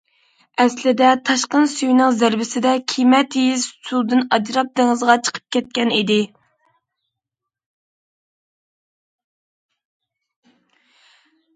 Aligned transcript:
ئەسلىدە 0.63 1.09
تاشقىن 1.29 1.67
سۈيىنىڭ 1.73 2.15
زەربىسىدە 2.21 2.71
كېمە 2.93 3.19
تېيىز 3.35 3.65
سۇدىن 3.89 4.23
ئاجراپ 4.29 4.71
دېڭىزغا 4.81 5.17
چىقىپ 5.27 5.53
كەتكەن 5.57 5.93
ئىدى. 5.99 6.17